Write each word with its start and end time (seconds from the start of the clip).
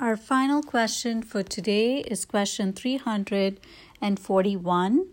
Our 0.00 0.16
final 0.16 0.62
question 0.62 1.20
for 1.20 1.42
today 1.42 1.98
is 1.98 2.24
question 2.24 2.72
341. 2.72 5.06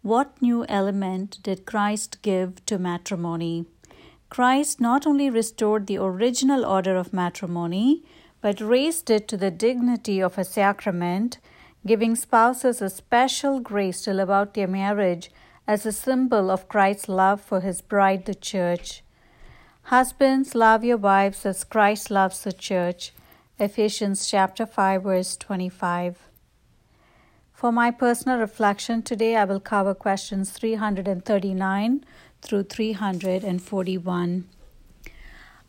What 0.00 0.40
new 0.40 0.64
element 0.66 1.42
did 1.42 1.66
Christ 1.66 2.22
give 2.22 2.64
to 2.64 2.78
matrimony? 2.78 3.66
Christ 4.30 4.80
not 4.80 5.06
only 5.06 5.28
restored 5.28 5.86
the 5.86 5.98
original 5.98 6.64
order 6.64 6.96
of 6.96 7.12
matrimony, 7.12 8.02
but 8.40 8.62
raised 8.62 9.10
it 9.10 9.28
to 9.28 9.36
the 9.36 9.50
dignity 9.50 10.22
of 10.22 10.38
a 10.38 10.44
sacrament, 10.44 11.36
giving 11.86 12.16
spouses 12.16 12.80
a 12.80 12.88
special 12.88 13.60
grace 13.60 14.00
to 14.04 14.14
live 14.14 14.30
out 14.30 14.54
their 14.54 14.66
marriage 14.66 15.30
as 15.66 15.84
a 15.84 15.92
symbol 15.92 16.50
of 16.50 16.66
Christ's 16.66 17.10
love 17.10 17.42
for 17.42 17.60
his 17.60 17.82
bride, 17.82 18.24
the 18.24 18.34
church. 18.34 19.02
Husbands, 19.82 20.54
love 20.54 20.82
your 20.82 20.96
wives 20.96 21.44
as 21.44 21.62
Christ 21.62 22.10
loves 22.10 22.42
the 22.42 22.54
church. 22.54 23.12
Ephesians 23.56 24.28
chapter 24.28 24.66
5 24.66 25.04
verse 25.04 25.36
25. 25.36 26.18
For 27.52 27.70
my 27.70 27.92
personal 27.92 28.38
reflection 28.38 29.00
today 29.00 29.36
I 29.36 29.44
will 29.44 29.60
cover 29.60 29.94
questions 29.94 30.50
339 30.50 32.04
through 32.42 32.64
341. 32.64 34.48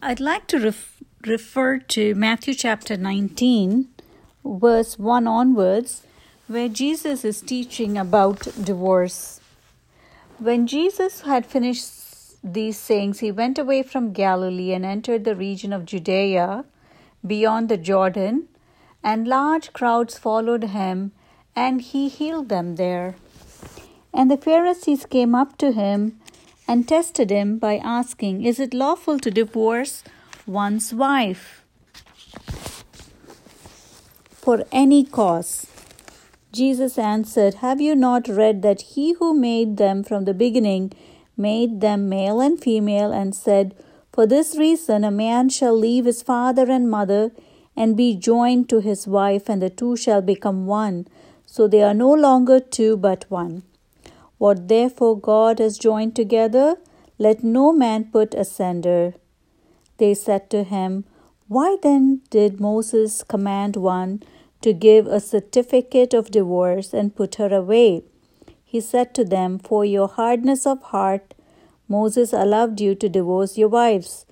I'd 0.02 0.20
like 0.20 0.48
to 0.48 0.60
ref- 0.60 1.04
refer 1.28 1.78
to 1.78 2.16
Matthew 2.16 2.56
chapter 2.56 2.98
19 2.98 3.90
verse 4.44 4.98
1 4.98 5.28
onwards 5.28 6.08
where 6.48 6.68
Jesus 6.68 7.24
is 7.24 7.40
teaching 7.40 8.00
about 8.00 8.48
divorce. 8.64 9.40
When 10.40 10.66
Jesus 10.66 11.22
had 11.22 11.46
finished 11.46 11.92
these 12.44 12.80
sayings, 12.80 13.20
he 13.20 13.32
went 13.32 13.60
away 13.60 13.84
from 13.84 14.12
Galilee 14.12 14.74
and 14.74 14.84
entered 14.84 15.24
the 15.24 15.36
region 15.36 15.72
of 15.72 15.86
Judea 15.86 16.66
beyond 17.28 17.70
the 17.70 17.78
Jordan, 17.78 18.48
and 19.04 19.28
large 19.28 19.74
crowds 19.74 20.18
followed 20.18 20.64
him, 20.66 21.12
and 21.56 21.82
he 21.82 22.08
healed 22.08 22.50
them 22.50 22.76
there. 22.76 23.16
And 24.14 24.32
the 24.32 24.38
Pharisees 24.38 25.06
came 25.06 25.36
up 25.36 25.58
to 25.58 25.72
him 25.72 26.20
and 26.68 26.88
tested 26.88 27.30
him 27.30 27.58
by 27.58 27.78
asking, 27.78 28.44
Is 28.44 28.60
it 28.60 28.74
lawful 28.74 29.20
to 29.20 29.32
divorce 29.32 30.04
one's 30.48 30.94
wife 30.94 31.64
for 34.30 34.64
any 34.72 35.04
cause? 35.04 35.68
Jesus 36.52 36.98
answered, 36.98 37.56
Have 37.56 37.82
you 37.82 37.96
not 37.96 38.28
read 38.28 38.62
that 38.62 38.82
he 38.94 39.14
who 39.14 39.34
made 39.34 39.78
them 39.78 40.04
from 40.04 40.24
the 40.24 40.34
beginning 40.34 40.94
made 41.38 41.82
them 41.82 42.08
male 42.08 42.40
and 42.40 42.62
female, 42.62 43.12
and 43.12 43.36
said, 43.36 43.76
for 44.16 44.26
this 44.26 44.58
reason, 44.58 45.04
a 45.04 45.12
man 45.12 45.50
shall 45.50 45.78
leave 45.78 46.06
his 46.06 46.24
father 46.24 46.72
and 46.72 46.90
mother 46.90 47.32
and 47.76 47.98
be 47.98 48.16
joined 48.16 48.70
to 48.70 48.80
his 48.80 49.06
wife, 49.06 49.50
and 49.50 49.62
the 49.62 49.70
two 49.70 49.98
shall 49.98 50.22
become 50.22 50.66
one. 50.66 51.06
So 51.46 51.68
they 51.68 51.84
are 51.84 51.94
no 51.94 52.14
longer 52.14 52.62
two, 52.62 52.96
but 52.96 53.26
one. 53.28 53.64
What 54.38 54.70
therefore 54.70 55.20
God 55.20 55.60
has 55.60 55.78
joined 55.78 56.16
together, 56.16 56.78
let 57.20 57.44
no 57.44 57.74
man 57.74 58.06
put 58.06 58.34
asunder. 58.34 59.16
They 59.98 60.14
said 60.14 60.50
to 60.52 60.64
him, 60.64 61.04
Why 61.50 61.76
then 61.84 62.22
did 62.30 62.62
Moses 62.62 63.22
command 63.22 63.76
one 63.76 64.24
to 64.62 64.72
give 64.72 65.08
a 65.08 65.20
certificate 65.20 66.14
of 66.14 66.32
divorce 66.32 66.94
and 66.94 67.14
put 67.14 67.36
her 67.36 67.54
away? 67.54 68.04
He 68.64 68.80
said 68.80 69.14
to 69.16 69.26
them, 69.26 69.60
For 69.60 69.84
your 69.84 70.08
hardness 70.08 70.66
of 70.66 70.82
heart, 70.84 71.34
Moses 71.88 72.34
allowed 72.34 72.80
you 72.80 72.96
to 72.96 73.10
divorce 73.10 73.58
your 73.58 73.70
wives. 73.70 74.26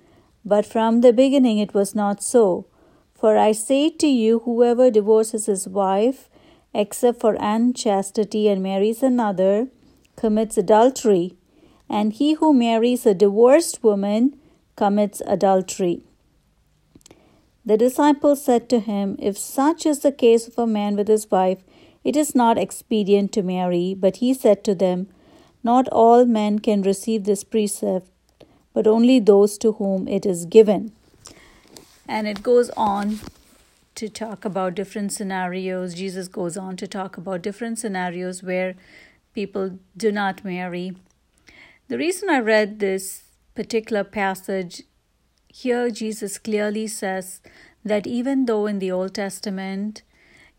But 0.45 0.65
from 0.65 1.01
the 1.01 1.13
beginning 1.13 1.57
it 1.59 1.73
was 1.73 1.95
not 1.95 2.21
so. 2.21 2.65
For 3.13 3.37
I 3.37 3.53
say 3.53 3.89
to 3.89 4.07
you, 4.07 4.39
whoever 4.39 4.91
divorces 4.91 5.45
his 5.45 5.67
wife, 5.67 6.29
except 6.73 7.21
for 7.21 7.37
unchastity, 7.39 8.49
and 8.49 8.61
marries 8.61 9.01
another, 9.01 9.67
commits 10.15 10.57
adultery. 10.57 11.35
And 11.89 12.11
he 12.13 12.33
who 12.33 12.53
marries 12.53 13.05
a 13.05 13.13
divorced 13.13 13.83
woman 13.83 14.37
commits 14.75 15.21
adultery. 15.25 16.03
The 17.65 17.77
disciples 17.77 18.43
said 18.43 18.67
to 18.69 18.79
him, 18.79 19.15
If 19.19 19.37
such 19.37 19.85
is 19.85 19.99
the 19.99 20.11
case 20.11 20.47
of 20.47 20.57
a 20.57 20.67
man 20.67 20.97
with 20.97 21.07
his 21.07 21.31
wife, 21.31 21.63
it 22.03 22.17
is 22.17 22.35
not 22.35 22.57
expedient 22.57 23.31
to 23.33 23.43
marry. 23.43 23.93
But 23.93 24.17
he 24.17 24.33
said 24.33 24.63
to 24.65 24.75
them, 24.75 25.07
not 25.63 25.87
all 25.89 26.25
men 26.25 26.59
can 26.59 26.81
receive 26.81 27.23
this 27.23 27.43
precept, 27.43 28.07
but 28.73 28.87
only 28.87 29.19
those 29.19 29.57
to 29.59 29.73
whom 29.73 30.07
it 30.07 30.25
is 30.25 30.45
given. 30.45 30.91
And 32.07 32.27
it 32.27 32.43
goes 32.43 32.69
on 32.75 33.19
to 33.95 34.09
talk 34.09 34.43
about 34.43 34.75
different 34.75 35.13
scenarios. 35.13 35.93
Jesus 35.93 36.27
goes 36.27 36.57
on 36.57 36.75
to 36.77 36.87
talk 36.87 37.17
about 37.17 37.41
different 37.41 37.79
scenarios 37.79 38.43
where 38.43 38.75
people 39.33 39.79
do 39.95 40.11
not 40.11 40.43
marry. 40.43 40.95
The 41.87 41.97
reason 41.97 42.29
I 42.29 42.39
read 42.39 42.79
this 42.79 43.23
particular 43.55 44.03
passage 44.03 44.83
here, 45.47 45.89
Jesus 45.91 46.39
clearly 46.39 46.87
says 46.87 47.39
that 47.85 48.07
even 48.07 48.45
though 48.45 48.65
in 48.65 48.79
the 48.79 48.91
Old 48.91 49.13
Testament, 49.13 50.01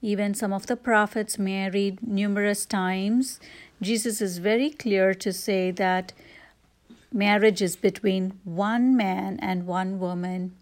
even 0.04 0.34
some 0.34 0.52
of 0.52 0.66
the 0.66 0.76
prophets 0.76 1.38
married 1.38 2.06
numerous 2.06 2.66
times, 2.66 3.40
Jesus 3.80 4.20
is 4.20 4.36
very 4.36 4.68
clear 4.68 5.14
to 5.14 5.32
say 5.32 5.70
that 5.70 6.12
marriage 7.10 7.62
is 7.62 7.74
between 7.74 8.38
one 8.44 8.94
man 8.94 9.38
and 9.40 9.66
one 9.66 9.98
woman. 9.98 10.52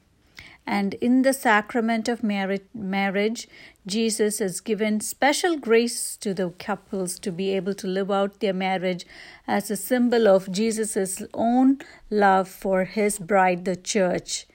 And 0.64 0.94
in 0.94 1.22
the 1.22 1.32
sacrament 1.32 2.08
of 2.08 2.22
marriage, 2.22 3.48
Jesus 3.84 4.38
has 4.38 4.60
given 4.60 5.00
special 5.00 5.58
grace 5.58 6.16
to 6.18 6.32
the 6.32 6.50
couples 6.50 7.18
to 7.18 7.32
be 7.32 7.50
able 7.50 7.74
to 7.74 7.88
live 7.88 8.12
out 8.12 8.38
their 8.38 8.52
marriage 8.52 9.04
as 9.48 9.72
a 9.72 9.76
symbol 9.76 10.28
of 10.28 10.52
Jesus' 10.52 11.20
own 11.34 11.78
love 12.10 12.46
for 12.48 12.84
his 12.84 13.18
bride, 13.18 13.64
the 13.64 13.74
church. 13.74 14.46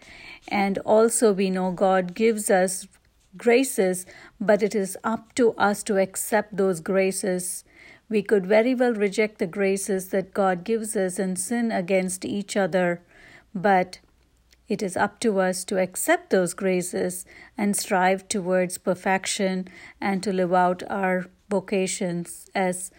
And 0.47 0.77
also, 0.79 1.33
we 1.33 1.49
know 1.49 1.71
God 1.71 2.15
gives 2.15 2.49
us 2.49 2.87
graces, 3.35 4.05
but 4.39 4.63
it 4.63 4.75
is 4.75 4.97
up 5.03 5.33
to 5.35 5.53
us 5.53 5.83
to 5.83 5.97
accept 5.97 6.55
those 6.57 6.79
graces 6.79 7.63
we 8.09 8.21
could 8.21 8.45
very 8.45 8.73
well 8.73 8.93
reject 8.93 9.39
the 9.39 9.47
graces 9.47 10.09
that 10.09 10.33
God 10.33 10.63
gives 10.63 10.95
us 10.95 11.19
and 11.19 11.37
sin 11.37 11.71
against 11.71 12.23
each 12.23 12.55
other, 12.55 13.01
but 13.53 13.99
it 14.67 14.81
is 14.81 14.95
up 14.95 15.19
to 15.21 15.39
us 15.39 15.63
to 15.65 15.79
accept 15.79 16.29
those 16.29 16.53
graces 16.53 17.25
and 17.57 17.75
strive 17.75 18.27
towards 18.27 18.77
perfection 18.77 19.67
and 19.99 20.23
to 20.23 20.31
live 20.31 20.53
out 20.53 20.83
our 20.89 21.25
vocations 21.49 22.49
as 22.55 22.91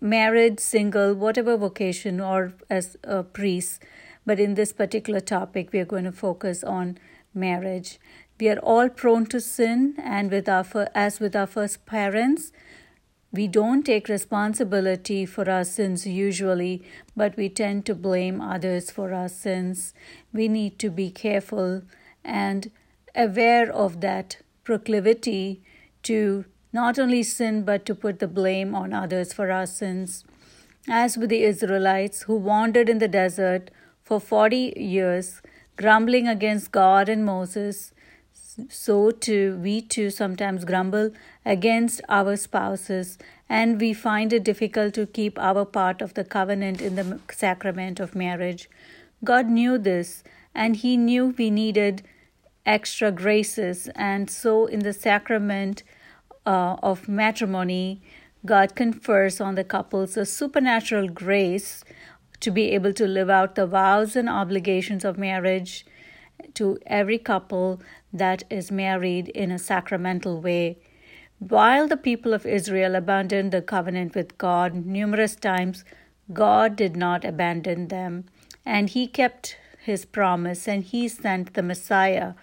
married, 0.00 0.60
single, 0.60 1.14
whatever 1.14 1.56
vocation, 1.56 2.20
or 2.20 2.52
as 2.68 2.96
a 3.04 3.22
priest. 3.22 3.82
But 4.26 4.38
in 4.38 4.54
this 4.54 4.72
particular 4.72 5.20
topic, 5.20 5.72
we 5.72 5.80
are 5.80 5.84
going 5.84 6.04
to 6.04 6.12
focus 6.12 6.62
on 6.62 6.98
marriage. 7.34 7.98
We 8.40 8.48
are 8.48 8.58
all 8.58 8.88
prone 8.88 9.26
to 9.26 9.40
sin, 9.40 9.94
and 9.98 10.30
with 10.30 10.48
our 10.48 10.66
as 10.94 11.20
with 11.20 11.36
our 11.36 11.46
first 11.46 11.86
parents, 11.86 12.52
we 13.32 13.48
don't 13.48 13.82
take 13.82 14.08
responsibility 14.08 15.24
for 15.24 15.48
our 15.48 15.64
sins 15.64 16.06
usually, 16.06 16.82
but 17.16 17.36
we 17.36 17.48
tend 17.48 17.86
to 17.86 17.94
blame 17.94 18.42
others 18.42 18.90
for 18.90 19.14
our 19.14 19.28
sins. 19.28 19.94
We 20.32 20.48
need 20.48 20.78
to 20.80 20.90
be 20.90 21.10
careful 21.10 21.82
and 22.22 22.70
aware 23.14 23.72
of 23.72 24.00
that 24.02 24.36
proclivity 24.64 25.62
to 26.02 26.44
not 26.74 26.98
only 26.98 27.22
sin 27.22 27.64
but 27.64 27.86
to 27.86 27.94
put 27.94 28.18
the 28.18 28.28
blame 28.28 28.74
on 28.74 28.92
others 28.92 29.32
for 29.32 29.50
our 29.50 29.66
sins. 29.66 30.24
As 30.88 31.16
with 31.16 31.30
the 31.30 31.42
Israelites 31.44 32.22
who 32.22 32.36
wandered 32.36 32.88
in 32.88 32.98
the 32.98 33.08
desert 33.08 33.70
for 34.02 34.20
40 34.20 34.74
years, 34.76 35.40
grumbling 35.76 36.28
against 36.28 36.72
God 36.72 37.08
and 37.08 37.24
Moses, 37.24 37.92
so 38.68 39.10
too 39.10 39.58
we 39.62 39.80
too 39.80 40.10
sometimes 40.10 40.64
grumble 40.64 41.10
against 41.44 42.00
our 42.08 42.36
spouses 42.36 43.18
and 43.48 43.80
we 43.80 43.92
find 43.92 44.32
it 44.32 44.44
difficult 44.44 44.94
to 44.94 45.06
keep 45.06 45.38
our 45.38 45.64
part 45.64 46.02
of 46.02 46.14
the 46.14 46.24
covenant 46.24 46.80
in 46.80 46.94
the 46.96 47.20
sacrament 47.30 48.00
of 48.00 48.14
marriage. 48.14 48.68
God 49.24 49.46
knew 49.46 49.78
this 49.78 50.22
and 50.54 50.76
he 50.76 50.96
knew 50.96 51.34
we 51.38 51.50
needed 51.50 52.02
extra 52.64 53.10
graces 53.10 53.88
and 53.94 54.30
so 54.30 54.66
in 54.66 54.80
the 54.80 54.92
sacrament 54.92 55.82
uh, 56.46 56.76
of 56.82 57.08
matrimony 57.08 58.00
God 58.44 58.74
confers 58.74 59.40
on 59.40 59.54
the 59.54 59.64
couples 59.64 60.16
a 60.16 60.26
supernatural 60.26 61.08
grace 61.08 61.84
to 62.40 62.50
be 62.50 62.70
able 62.70 62.92
to 62.94 63.06
live 63.06 63.30
out 63.30 63.54
the 63.54 63.66
vows 63.66 64.16
and 64.16 64.28
obligations 64.28 65.04
of 65.04 65.16
marriage 65.16 65.86
to 66.54 66.78
every 66.86 67.18
couple 67.18 67.80
that 68.12 68.44
is 68.50 68.70
married 68.70 69.28
in 69.28 69.50
a 69.50 69.58
sacramental 69.58 70.40
way. 70.40 70.78
While 71.38 71.88
the 71.88 71.96
people 71.96 72.34
of 72.34 72.46
Israel 72.46 72.94
abandoned 72.94 73.52
the 73.52 73.62
covenant 73.62 74.14
with 74.14 74.38
God 74.38 74.86
numerous 74.86 75.34
times, 75.34 75.84
God 76.32 76.76
did 76.76 76.96
not 76.96 77.24
abandon 77.24 77.88
them, 77.88 78.26
and 78.64 78.90
He 78.90 79.06
kept 79.06 79.56
His 79.80 80.04
promise, 80.04 80.68
and 80.68 80.84
He 80.84 81.08
sent 81.08 81.54
the 81.54 81.62
Messiah, 81.62 82.34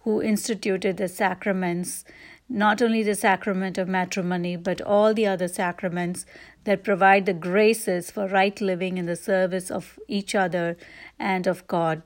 who 0.00 0.22
instituted 0.22 0.96
the 0.96 1.08
sacraments, 1.08 2.04
not 2.48 2.80
only 2.80 3.02
the 3.02 3.14
sacrament 3.14 3.76
of 3.76 3.88
matrimony, 3.88 4.56
but 4.56 4.80
all 4.80 5.12
the 5.12 5.26
other 5.26 5.48
sacraments 5.48 6.24
that 6.64 6.84
provide 6.84 7.26
the 7.26 7.34
graces 7.34 8.10
for 8.10 8.28
right 8.28 8.60
living 8.60 8.98
in 8.98 9.06
the 9.06 9.16
service 9.16 9.70
of 9.70 9.98
each 10.08 10.34
other 10.34 10.76
and 11.18 11.46
of 11.46 11.66
God. 11.66 12.02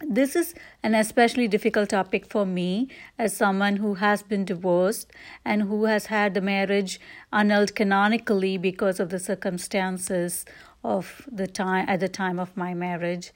This 0.00 0.34
is 0.34 0.54
an 0.82 0.94
especially 0.94 1.46
difficult 1.48 1.90
topic 1.90 2.26
for 2.26 2.46
me 2.46 2.88
as 3.18 3.36
someone 3.36 3.76
who 3.76 3.94
has 3.94 4.22
been 4.22 4.44
divorced 4.44 5.12
and 5.44 5.62
who 5.62 5.84
has 5.84 6.06
had 6.06 6.34
the 6.34 6.40
marriage 6.40 6.98
annulled 7.32 7.74
canonically 7.74 8.56
because 8.56 8.98
of 8.98 9.10
the 9.10 9.18
circumstances 9.18 10.44
of 10.82 11.28
the 11.30 11.46
time 11.46 11.84
at 11.88 12.00
the 12.00 12.08
time 12.08 12.38
of 12.38 12.56
my 12.56 12.74
marriage. 12.74 13.32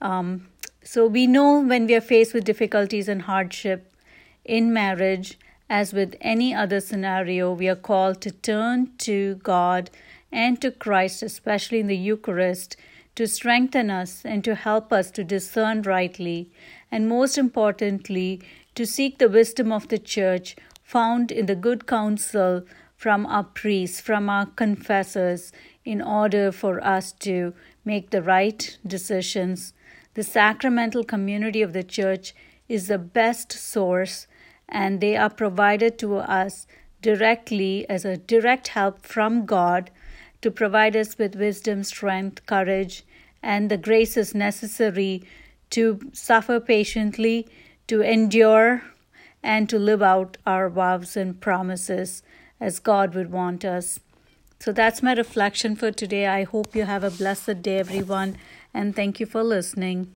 Um, 0.00 0.48
so 0.82 1.06
we 1.06 1.26
know 1.26 1.60
when 1.60 1.86
we 1.86 1.94
are 1.96 2.00
faced 2.00 2.32
with 2.32 2.44
difficulties 2.44 3.08
and 3.08 3.22
hardship 3.22 3.92
in 4.44 4.72
marriage, 4.72 5.38
as 5.68 5.92
with 5.92 6.14
any 6.20 6.54
other 6.54 6.80
scenario, 6.80 7.52
we 7.52 7.68
are 7.68 7.74
called 7.74 8.20
to 8.20 8.30
turn 8.30 8.92
to 8.98 9.34
God 9.36 9.90
and 10.30 10.60
to 10.62 10.70
Christ, 10.70 11.24
especially 11.24 11.80
in 11.80 11.88
the 11.88 11.96
Eucharist, 11.96 12.76
to 13.16 13.26
strengthen 13.26 13.90
us 13.90 14.24
and 14.24 14.44
to 14.44 14.54
help 14.54 14.92
us 14.92 15.10
to 15.10 15.24
discern 15.24 15.82
rightly, 15.82 16.50
and 16.90 17.08
most 17.08 17.36
importantly, 17.36 18.40
to 18.74 18.86
seek 18.86 19.18
the 19.18 19.28
wisdom 19.28 19.72
of 19.72 19.88
the 19.88 19.98
Church 19.98 20.54
found 20.82 21.32
in 21.32 21.46
the 21.46 21.56
good 21.56 21.86
counsel 21.86 22.62
from 22.96 23.26
our 23.26 23.44
priests, 23.44 24.00
from 24.00 24.30
our 24.30 24.46
confessors, 24.46 25.52
in 25.84 26.00
order 26.00 26.52
for 26.52 26.82
us 26.84 27.12
to 27.12 27.52
make 27.84 28.10
the 28.10 28.22
right 28.22 28.78
decisions. 28.86 29.72
The 30.14 30.22
sacramental 30.22 31.04
community 31.04 31.62
of 31.62 31.72
the 31.72 31.82
Church 31.82 32.34
is 32.68 32.88
the 32.88 32.98
best 32.98 33.52
source, 33.52 34.26
and 34.68 35.00
they 35.00 35.16
are 35.16 35.30
provided 35.30 35.98
to 35.98 36.16
us 36.16 36.66
directly 37.00 37.88
as 37.88 38.04
a 38.04 38.16
direct 38.16 38.68
help 38.68 39.06
from 39.06 39.46
God 39.46 39.90
to 40.46 40.50
provide 40.52 40.94
us 40.94 41.18
with 41.18 41.34
wisdom, 41.34 41.82
strength, 41.82 42.46
courage, 42.46 43.02
and 43.42 43.68
the 43.68 43.76
graces 43.76 44.32
necessary 44.32 45.24
to 45.70 45.98
suffer 46.12 46.60
patiently, 46.60 47.48
to 47.88 48.00
endure, 48.00 48.82
and 49.42 49.68
to 49.68 49.76
live 49.76 50.02
out 50.02 50.36
our 50.46 50.70
vows 50.70 51.16
and 51.16 51.40
promises 51.40 52.22
as 52.60 52.78
God 52.78 53.12
would 53.16 53.32
want 53.32 53.64
us. 53.64 53.98
So 54.60 54.70
that's 54.70 55.02
my 55.02 55.14
reflection 55.14 55.74
for 55.74 55.90
today. 55.90 56.28
I 56.28 56.44
hope 56.44 56.76
you 56.76 56.84
have 56.84 57.02
a 57.02 57.10
blessed 57.10 57.60
day, 57.62 57.78
everyone, 57.78 58.36
and 58.72 58.94
thank 58.94 59.18
you 59.18 59.26
for 59.26 59.42
listening. 59.42 59.98